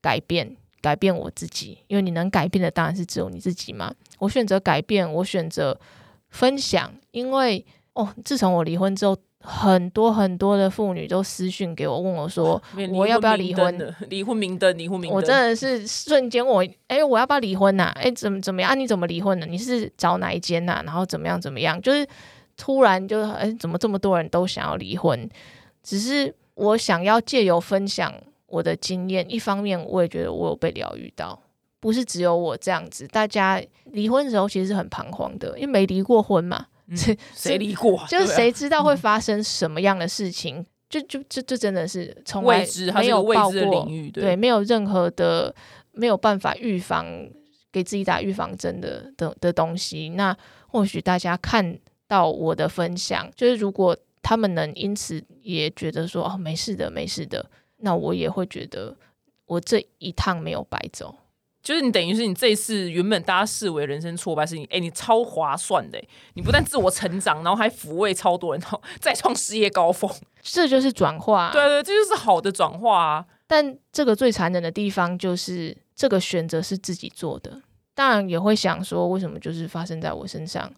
[0.01, 3.91] 改变，改变我自己，因为你能改变的当然是只有你自己嘛。
[4.19, 5.75] 我选择改变，我选择
[6.29, 9.17] 分享，因为哦，自从我离婚之后。
[9.45, 13.77] 很多很多的妇女都私讯给我，问我说：“我要不要离婚？
[14.09, 17.91] 离婚明灯，离婚明灯。”我真的是瞬间，我哎，我要不要离婚呐？
[17.95, 18.79] 哎，怎么怎么样？
[18.79, 19.45] 你怎么离婚的？
[19.45, 20.81] 你是找哪一间呐？
[20.85, 21.77] 然后怎么样怎么样？
[21.81, 22.07] 就是
[22.55, 25.29] 突然就哎，怎么这么多人都想要离婚？
[25.83, 28.13] 只是我想要借由分享
[28.53, 31.41] 我的经验，一方面我也觉得我有被疗愈到，
[31.79, 33.07] 不是只有我这样子。
[33.07, 36.67] 大家离婚的时候其实是很彷徨的，因为没离过婚嘛。
[37.33, 38.03] 谁离过？
[38.07, 40.63] 就是谁知道会发生什么样的事情？
[40.87, 42.63] 就就就这真的是从来
[42.99, 45.53] 没有未报过，对，没有任何的
[45.91, 47.07] 没有办法预防，
[47.71, 50.09] 给自己打预防针的的的东西。
[50.09, 50.37] 那
[50.67, 51.75] 或许大家看
[52.07, 57.43] 到我的分享，就是如果他们能因此也觉得说哦没事的没事的，
[57.83, 58.95] 那我也会觉得
[59.45, 61.15] 我这一趟没有白走。
[61.61, 65.97] 就是你等于是你这一次原本大家视为人生挫败事情，哎，你超划算的，
[66.33, 70.11] 你不但自我成长，然后还抚慰超多人，然后 再创事业高峰，
[70.43, 71.51] 这就是转化。
[71.53, 73.25] 对对，这就是好的转化啊。
[73.47, 77.61] 但这个最残忍的地方就是这个选择是自己做的，
[77.93, 80.69] 当然也会想说，为什么就是发生在我身上？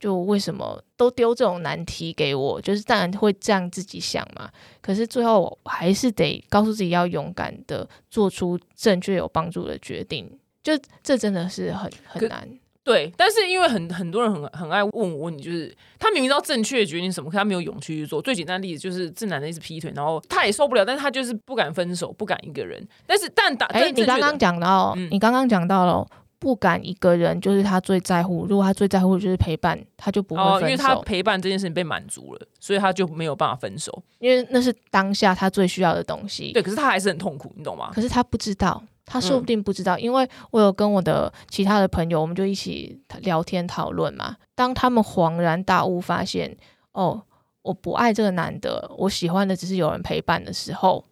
[0.00, 2.58] 就为什么都丢这种难题给我？
[2.60, 4.50] 就是当然会这样自己想嘛。
[4.80, 10.26] 可是最后还是得告诉自己要勇敢的做出正确有帮助的决定。
[10.62, 12.48] 就这真的是很很难。
[12.82, 18.22] 对，但是因为很很多人很很爱问我问题，就是他明明知道正确的决定什么，可他没有勇气去做。
[18.22, 22.82] 最简单的例子就是这男的一直劈腿，然后他也受不了，但是他就是不敢分手，不敢一个人。
[23.06, 26.06] 但是但打，哎、你刚刚讲到，嗯你刚刚讲到了。
[26.40, 28.46] 不敢一个人，就是他最在乎。
[28.46, 30.66] 如果他最在乎的就是陪伴，他就不会哦，分手。
[30.66, 34.02] 因为他陪伴这件事情被满足了，所以他就没有办法分手。
[34.18, 36.50] 因为那是当下他最需要的东西。
[36.52, 37.90] 对，可是他还是很痛苦，你懂吗？
[37.94, 44.36] 可是他不知道，他说不嗯定不知道，因为我有跟我的其他的朋友，我们就一起聊天讨论嘛。
[44.54, 46.56] 当他们恍然大悟，发现
[46.92, 47.22] 哦，
[47.60, 51.04] 我不爱这个男的，我喜欢的只是有人陪伴的时候，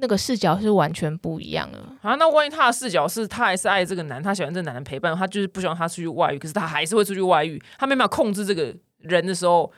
[0.00, 1.78] 那个视角是完全不一样的。
[2.02, 9.70] 啊，那万一他的视角是他还是爱这个男，他喜欢这个男的陪伴，他就是不希望他出去外遇，可是他还是会出去外遇，他没办法控制这个人的时候，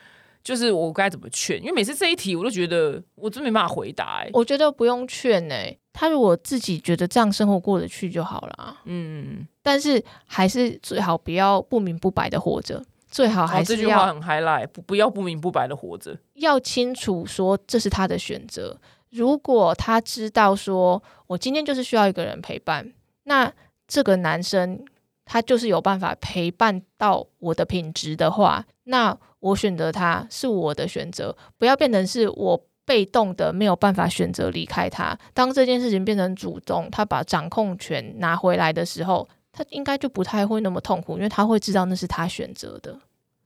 [0.44, 1.58] 就是我该怎么劝？
[1.58, 4.30] 因为每次这一题，我都觉得我真没办法回答、欸。
[4.32, 5.54] 我觉得不用劝呢、
[5.92, 8.80] 他如果自己觉得这样生活过得去就好了啊。
[8.84, 16.16] 嗯，但是还是最好不要不明不白的活着，最好还是，这句话很 highlight，不不要不明不白的活着。
[16.34, 18.78] 要清楚说这是他的选择。
[19.12, 22.92] 如果他知道说我今天就是需要一个人陪伴，
[23.24, 23.52] 那
[23.86, 24.82] 这个男生
[25.26, 35.16] 他就是有办法陪伴到我的品质的话，那我选择他是我的选择，不要变成是我被动的没有办法选择离开他。
[35.34, 42.98] 当这件事情变成主动，他把掌控权拿回来的时候，他应该就不太会那么痛苦，因为他会知道那是他选择的，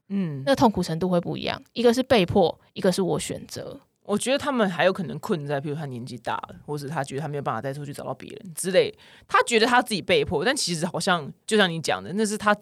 [0.07, 1.61] 嗯，那痛苦程度会不一样。
[1.73, 3.77] 一个是被迫，一个是我选择。
[4.07, 8.91] 我觉得他们还有可能困在，比如他年纪大了，或是他觉得他没有办法再出去找到别人之类，
[9.27, 12.55] 他觉得他自己被迫，但其实好像就像你讲的，那是他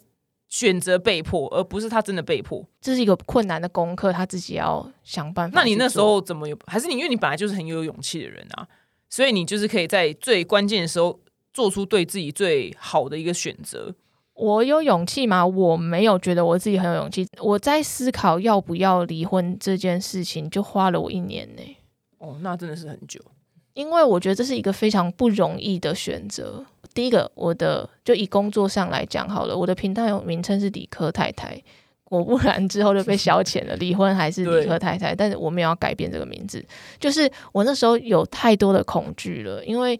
[0.49, 2.67] 选择被迫，而不是他真的被迫。
[2.81, 5.59] 这是一个困难的功课，他自己要想办法。
[5.59, 6.57] 那你那时候怎么有？
[6.65, 8.67] 还是你因为你本来就是很有勇气的人啊，
[9.09, 11.19] 所以你就是可以在最关键的时候
[11.53, 13.93] 做出对自己最好的一个选择。
[14.35, 15.45] 我有勇气吗？
[15.45, 17.27] 我没有觉得我自己很有勇气。
[17.39, 21.77] 我在思考要不要离婚这件事情，就花了我一年呢、
[22.19, 23.19] 哦，那真的是很久。
[23.73, 26.63] 因为我觉得这是一个非常不容易的选择。
[26.93, 31.61] 第一个，我的就以工作上来讲好了，我的频道有名称是理科太太，
[32.03, 36.63] 果不然之后就被消遣了，离婚还是理科太太，但是我没有要改变这个名字，
[36.99, 39.99] 就是我那时候有太多的恐惧了，因为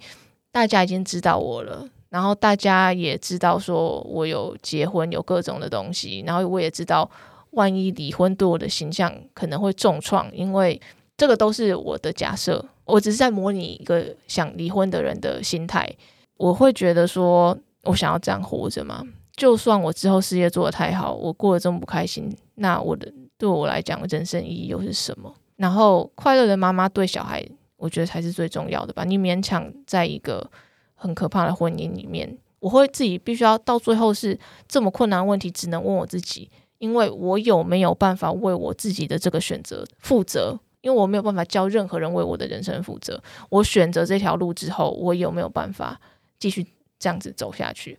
[0.51, 1.85] 大家已经知道我了。
[2.09, 7.09] 然后大家也知道说我有结婚，有各种的东西，然后我也知道，
[7.51, 10.79] 万一离婚对我的形象可能会重创，因为
[11.17, 15.89] 这个都是我的假设，我只是在模拟一个想离婚的人的心态。
[16.37, 19.03] 我会觉得说，我想要这样活着吗？
[19.35, 25.33] 就算我之后事业做得太好，我过得这么不开心，那我的对我来讲，人生意义又是什么？
[25.57, 27.45] 然后快乐的妈妈对小孩，
[27.77, 29.03] 我觉得才是最重要的吧。
[29.05, 30.49] 你勉强在一个
[30.95, 40.57] 很可怕的婚姻里面，我会自己必须要到最后是这么困难问题，只能问我自己，因为我有没有办法为我自己的这个选择负责？
[40.81, 43.21] 因为我没有办法教任何人为我的人生负责。
[43.49, 45.99] 我选择这条路之后，我有没有办法
[46.37, 46.65] 继续
[46.99, 47.97] 这样子走下去？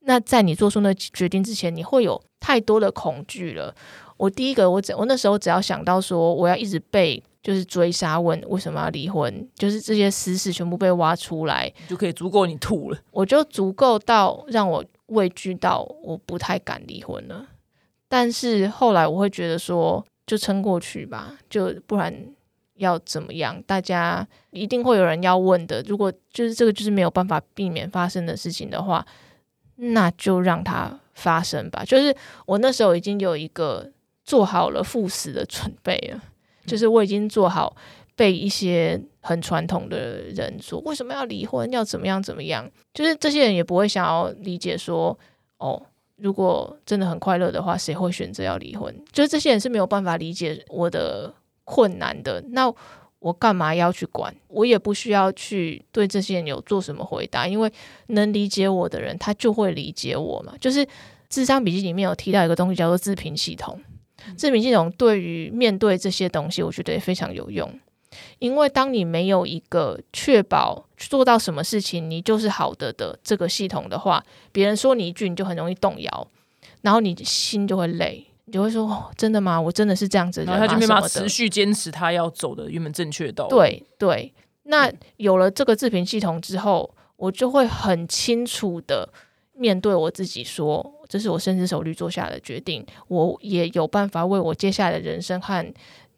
[0.00, 3.74] 那在你做出那决定之前，你会有太多的恐惧了。
[4.16, 12.98] 我第一个，我只我那时候只要想到说，我要一直被就是追杀问为什么要离婚，就是这些私事全部被挖出来，就可以足够你吐了。
[13.10, 17.46] 我就足够到让我畏惧到我不太敢离婚了。
[18.08, 22.14] 但是后来我会觉得说，就撑过去吧，就不然
[22.76, 23.60] 要怎么样？
[23.66, 25.82] 大家一定会有人要问的。
[25.82, 29.04] 如果就是这个就是没有办法避免发生的事情的话，
[29.76, 31.84] 那就让它发生吧。
[31.84, 32.14] 就是
[32.46, 33.90] 我那时候已经有一个
[34.24, 36.22] 做好了赴死的准备了，
[36.66, 37.76] 就是我已经做好
[38.16, 45.18] 被一些很传统的人说为什么要离婚，要怎么样怎么样，就是这些人也不会想要理解说，
[45.58, 45.80] 哦，
[46.16, 48.94] 如果真的很快乐的话，谁会选择要离婚？
[49.12, 51.34] 就是这些人是没有办法理解我的
[51.64, 52.42] 困难的。
[52.50, 52.72] 那
[53.18, 54.34] 我干嘛要去管？
[54.48, 57.72] 我也不需要去对这些人有做什么回答，因为
[58.08, 60.54] 能理解我的人，他就会理解我嘛。
[60.60, 60.86] 就是
[61.28, 63.80] 智商笔记里面有提到一个东西叫做自评系统，
[64.36, 67.68] 自评系统对于面对这些东西，我觉得也非常有用。
[68.38, 76.28] 因为当你没有一个确保做到什么事情你就是好的的这个系统的话，别人说你一句你就很容易动摇，
[76.82, 79.60] 然后你心就会累，你就会说、哦、真的吗？
[79.60, 80.52] 我真的是这样子的？
[80.52, 84.32] 然后他就没办法持续坚持他要走的原本正确的道路。，对对，
[84.64, 89.08] 那有了这个自评系统之后，我就会很清楚的
[89.54, 95.64] 面对我自己说，这是我深思熟虑做下的决定，我也有办法为我接下来的人生和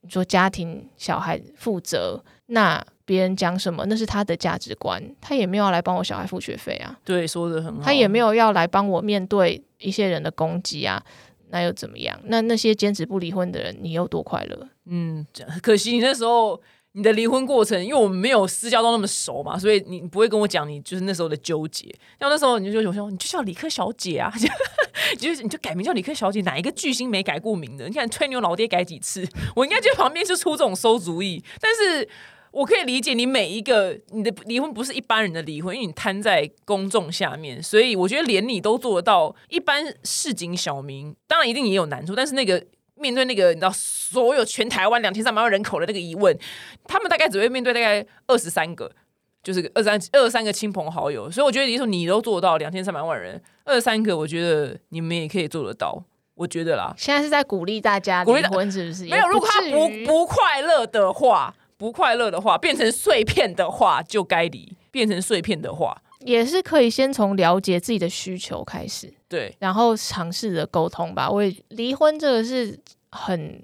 [0.01, 2.23] 你说家庭、小孩负责。
[2.47, 7.83] 那别人讲什么，那是他的价值观，他也没有要来帮我小孩付学费啊，对，说的很好。
[7.83, 11.03] 他也没有要来帮我面对一些人的攻击啊，
[11.51, 12.19] 那又怎么样？
[12.25, 14.69] 那那些坚持不离婚的人，你有多快乐？
[14.87, 15.27] 嗯，
[15.61, 16.61] 可惜你那时候
[16.97, 21.95] 你的离婚过程，因为我们没有私交到那么熟嘛，所以你不会跟我讲你就是那时候的纠结。
[22.19, 24.33] 然后那时候你就说，我说，你就叫理科小姐啊，
[25.21, 27.87] 就是你就改名叫理科小姐，哪一个巨星没改过名的？
[27.87, 31.45] 你看吹牛老爹改几次，我应该就旁边就出这种馊主意。
[31.61, 32.09] 但是
[32.51, 39.37] 我可以理解你每一个你的离婚不是一般人的离婚，因为你摊在公众下面，所以我觉得连你都做得到。
[39.51, 42.65] 一般市井小民当然一定也有难处，但是那个
[42.99, 46.37] 面对那个你知道所有全台湾两千三百万人口的那个疑问，
[46.85, 48.91] 他们大概只会面对大概二十三个，
[49.43, 51.31] 就是二三二三个亲朋好友。
[51.31, 56.03] 所以我觉得你说你都做到两千三百万人二十三个，我觉得你们也可以做得到。
[56.35, 59.05] 我觉得啦，现在是在鼓励大家鼓励离婚，是不是？
[59.05, 64.77] 没有，如果他不不快乐的话，不快乐的话，变成碎片的话，就该离。
[64.91, 65.95] 变成碎片的话，
[66.27, 71.31] 也是可以先从了解自己的需求开始，对，然后尝试着沟通吧。
[71.31, 72.79] 我也离婚这个是
[73.11, 73.63] 很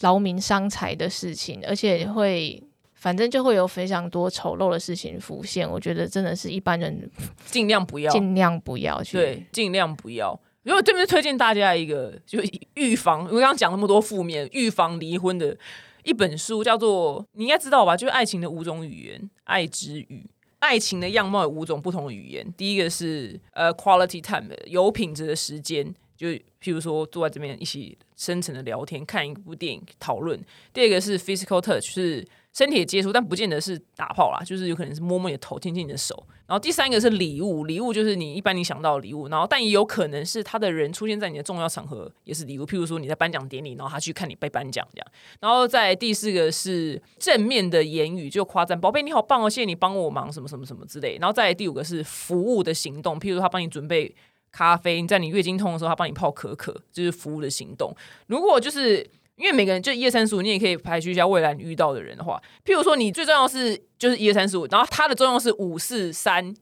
[0.00, 2.62] 劳民伤财的事情，而且会。
[2.96, 7.10] 反正就会有非常多丑陋的事情浮现，我觉得真的是一般人
[7.44, 9.18] 尽量不要，尽量不要去。
[9.18, 10.40] 对，尽量不要。
[10.62, 15.54] 如果这边推荐大家一个，就是预防，我刚刚讲那么多负面，预防离婚的
[16.02, 17.94] 一本书，叫做你应该知道吧？
[17.94, 20.24] 就是《爱情的五种语言》，爱之语。
[20.64, 30.42] 爱情的样貌有五种不同的语言，第一个是呃 quality time 有品质的时间，就譬如说坐在这边一起深层的聊天，看一部电影讨论。
[30.72, 36.24] 第二个是 physical touch，是身体的接触，但不见得是打炮啦，就是有可能是摸摸你的头，牵牵你的手。
[36.46, 45.06] 然后第三个是礼物，礼物就是你一般你想到的礼物，然后但也有可能是他的人出现在你的重要场合也是礼物，譬如说你在颁奖典礼，然后他去看你被颁奖这样。
[45.40, 51.16] 然后在第四个是正面的言语，就夸赞宝贝你好棒哦，谢谢你帮我忙什么什么什么之类。
[51.18, 54.14] 然后再第五个是服务的行动，譬如他帮你准备
[54.52, 57.92] 咖啡，你在你月经痛的时候他帮你泡可可，就是服务的行动。
[58.28, 59.04] 如果就是
[59.36, 66.54] 因为每个人就一二三四五，你也可以排序一下未来你遇到的人的话，譬如说你最重要是就是一二三四五，然后他的重要是五四三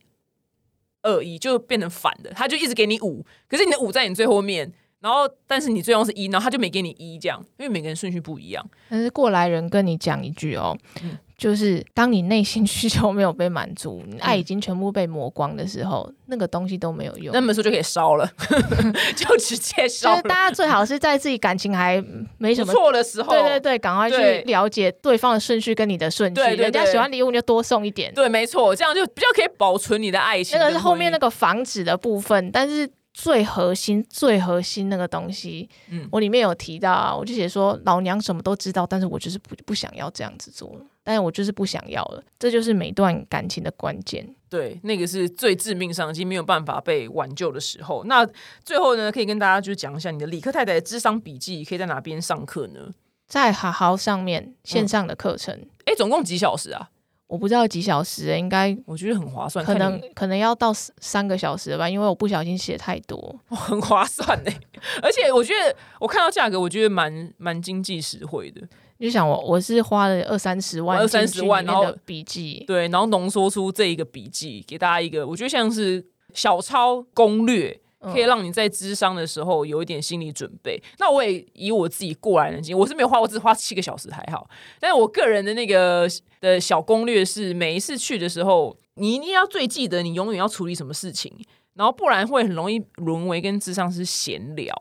[1.03, 8.64] 二一，就变成反的，他就一直给你五，可是你的五在你最后面，然后但是你最终是一，然后他就没给你一这样，因为每个人顺序不一样。
[8.89, 17.34] 但是过来人跟你讲一句哦，嗯就是当你内心 需求没有被满足，你爱已经全部被磨光的时候，那个东西都没有用。
[17.34, 18.30] 那本书就可以烧了，
[19.16, 20.16] 就直接 烧就。
[20.18, 22.01] 是大家最好是在自己感情还
[22.38, 22.72] 没什么。
[22.72, 26.34] 错的时候，对对对，赶快去了解对方的顺序跟你的顺序。
[26.36, 28.14] 对对对人家喜欢礼物你就多送一点。
[28.14, 30.66] 对，没错，这样就比较可以保存你的爱情那。
[30.66, 44.34] 个是后面那个防止的部分，但是最核心、最核心那个东西，嗯我里面有提到啊，我就写说老娘什么都知道，但是我就是不不想要这样子做了，但是我就是不想要了，这就是每段感情的关键。
[44.48, 48.05] 对，那个是最致命伤已经，没有办法被挽救的时候。
[48.05, 48.26] 那
[48.64, 52.90] 最后呢，可以跟大家就是讲一下你的理科太太的智商笔记，可以在哪边上课呢？
[53.26, 56.90] 在好好上面线上的课程，哎，总共几小时啊？
[57.28, 63.16] 我不知道几小时、欸，应该我觉得很划算，可能可能要到三三个小时吧，因为我不小心写太多。
[63.48, 64.50] 哦很划算呢。
[65.03, 68.61] 而且我觉得我看到价格，我觉得蛮蛮经济实惠的。
[69.03, 77.80] 你就想我我是花了二三十万二三十万然后笔记，对，然后浓缩出这一个笔记，给大家一个，我觉得像是小抄攻略。
[78.12, 80.82] 可以嗯让你在智商的时候有一点心理准备。
[80.98, 84.50] 那我也以我自己过来人经验，我是没有花，我只花七个小时还好。
[84.80, 86.09] 但是我个人的那个
[86.40, 91.32] 的小攻略是，每一次去的时候，你一定要最记得你永远要处理什么事情，
[91.74, 94.74] 然后不然会很容易沦为跟智商是闲聊。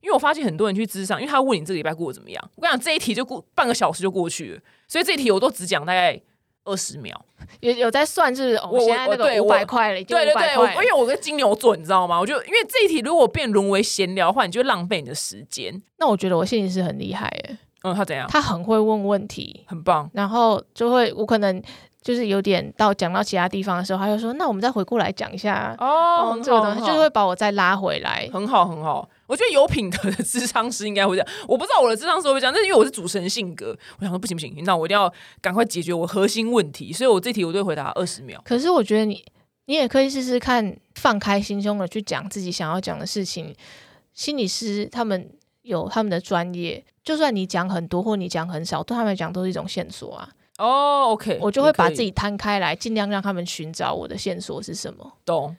[0.00, 6.20] 因为我发现很多人去智商，因为他问你这个礼拜过得怎么样，我跟你讲这一题就过半个小时就过去了，所以这一题我都只讲大概
[6.64, 7.24] 二十秒。
[7.60, 12.18] 有有在算是哦我现在那个五百块了，已经500对对对，我因为我跟金牛座，你知道吗？
[12.18, 15.82] 我就因为这一题如果变沦为闲聊的话，你就浪费你的时间。
[15.98, 18.28] 那我觉得我心理师很厉害耶，嗯，他怎样？
[18.28, 20.10] 他很会问问题，很棒。
[20.12, 21.62] 然后就会我可能
[22.08, 28.26] 就是有点到讲到其他地方的时候，他就说那我们再回过来讲一下哦哦，这个东西就是会把我再拉回来。
[28.32, 29.06] 很好，很好。
[29.26, 38.40] 我觉得有品德的智商师应该会这样，我不知道我的智商师会不会这样，但是因为我是主持人性格，我想说不行不行，那我一定要赶快解决我核心问题，所以我这题我都会回答二十秒。
[38.42, 39.22] 可是我觉得你
[39.66, 43.54] 你也可以试试看，放开心胸的去讲自己想要讲的事情。
[44.14, 45.30] 心理师他们
[45.60, 50.26] 有他们的专业，就算你讲很多或你讲很少，对他们来讲都是一种线索啊。
[50.58, 55.12] 哦，OK，我就会把自己摊开来，尽量让他们寻找我的线索是什么。
[55.24, 55.56] 懂。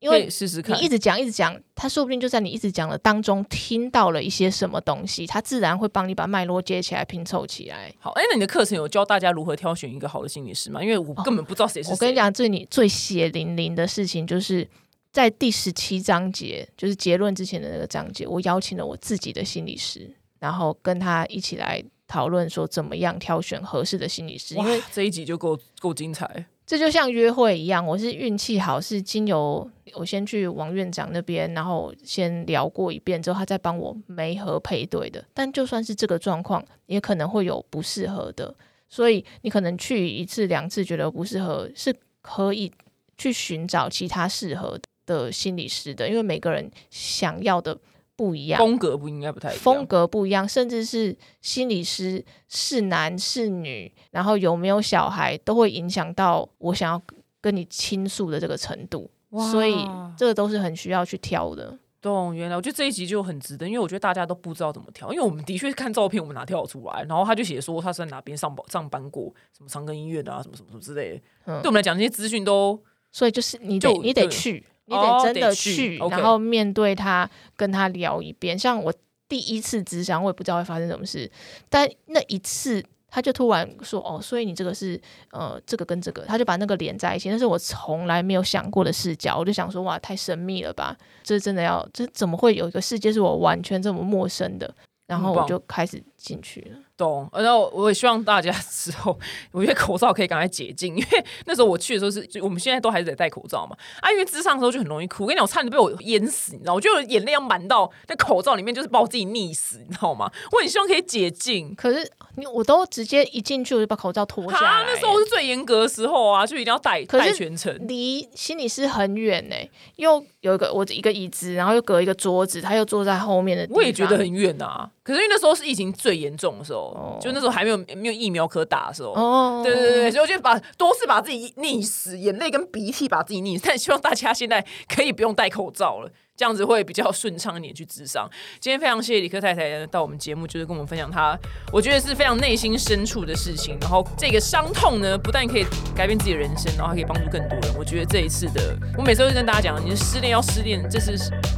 [0.00, 0.88] 因为试试看你一。
[0.88, 7.92] 直讲一直讲，他说不定就在你一直讲的当中听到了一些什么东西，他自然会帮你把脉络接起来拼凑起来。
[7.98, 10.82] 好，哎、那你的课程有教大家如何挑选一个好的心理师吗？
[10.82, 11.92] 因为我根本不知道谁是谁。
[11.92, 14.66] 哦我跟你，讲，最你最血淋淋的事情，就是
[15.12, 26.44] 在第十七章节，就是结论之前的那个章节，我邀请了我自己的心理师，然后跟他一起来讨论说怎么样挑选合适的心理师，因为，这一集就够够精彩。
[26.66, 35.24] 这就像约会一样，我是运气好，是经由我先去王院长那边，然后先聊过一遍之后，他再帮我媒合配对的。
[35.32, 38.52] 但就算是这个状况，也可能会有不适合的，
[38.88, 42.72] 所以你可能去一次两次觉得不适合，是可以
[43.16, 47.78] 去寻找其他适合的心理师的，因为每个人想要的
[48.20, 48.58] 不一样。
[48.58, 49.62] 风格不应该不太一样。
[49.62, 57.02] 风格不一样，甚至是心理师是男是女，然后有没有小孩，都会影响到我想要
[57.40, 59.10] 跟你倾诉的这个程度。
[59.30, 59.74] 哇所以
[60.18, 61.78] 这个都是很需要去挑的。
[62.02, 67.02] 懂，原来我觉得这一集就很值得，因为我觉得大家都不知道怎么挑，因为我们的确看照片，我们哪挑得出来？
[67.04, 71.22] 然后他就写说他是在哪边上班上班过，什么长庚医院啊，什么什么什么之类的。
[71.46, 72.78] 嗯对我们来讲，这些资讯都
[73.12, 78.58] 所以就是你得就你得去，你哦得真的去然后面对他，跟他聊一遍。
[78.58, 78.92] 像我
[79.28, 81.30] 第一次咨商，我也不知道会发生什么事，
[81.68, 82.84] 但那一次。
[83.12, 84.96] 他就突然说：“哦，所以你这个是
[85.32, 87.28] 呃，这个跟这个，他就把那个连在一起。
[87.28, 90.96] 那是我从来没有想过的视角，我就想说，哇，太神秘了吧？
[91.24, 94.72] 这真的要，这怎么会有一个世界是我完全这么陌生的？
[95.08, 96.78] 然后我就开始进去了。
[97.00, 97.28] 懂。
[97.32, 99.18] 然后我也希望大家 之后，
[99.52, 103.76] 我觉得口罩可以赶快解禁，因为那时候我去的时候是，我们现在都还是得戴口罩嘛。
[104.00, 105.24] 啊，因为智商的时候就很容易哭。
[105.24, 110.30] 我跟你讲，我差点被我淹死，你知道，我就有眼泪要满到那口罩里面，就是把我自己溺死，你知道吗？
[110.52, 111.74] 我很希望可以解禁。
[111.74, 117.74] 可是你我都直接一进去我就把口罩脱下啊，来，那时候是最严格的时候啊，就一定要戴戴全程。
[117.88, 119.56] 离心理师很远呢、
[119.96, 123.76] 又有一个我一个椅子，然后又隔一个桌子，他又坐在后面的地方。
[123.78, 129.10] 我也觉得很远啊，可是因为那时候是疫情最严重的时候，哦就那时候还没有没有疫苗可打的时候。
[129.12, 133.64] 哦，对对对，所以我就把多次把自己溺死，眼泪跟鼻涕把自己溺死。
[133.66, 136.10] 但希望大家现在可以不用戴口罩了，
[136.40, 138.26] 这样子会比较顺畅一点去智商。
[138.58, 141.38] 今天非常谢谢李克太太到我们节目，就是跟我们分享她
[141.70, 143.76] 我觉得是非常内心深处的事情。
[143.78, 147.74] 然后这个伤痛呢，不但可以改变自己的人生，然后还可以帮助更多人。
[147.78, 151.12] 我觉得这一次的，我每次都会跟大家讲，你失恋要失恋，这是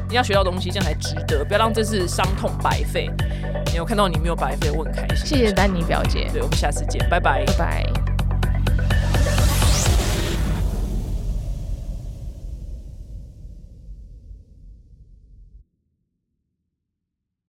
[0.08, 3.08] 你要学到东西，这样才值得，不要让这次伤痛白费。
[3.66, 5.24] 你有看到你没有白费，我很开心。
[5.24, 7.54] 谢谢丹尼表姐，对，我们下次见，拜拜拜。
[7.56, 8.11] 拜。